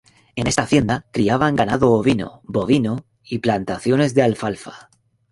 En 0.35 0.47
esta 0.47 0.63
hacienda, 0.63 1.05
criaban 1.11 1.55
ganado 1.55 1.91
ovino, 1.91 2.41
bovino 2.45 3.05
y 3.23 3.37
plantaciones 3.37 4.15
de 4.15 4.23
alfalfa. 4.23 4.89